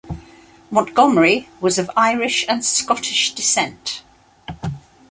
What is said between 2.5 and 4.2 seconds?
Scottish descent.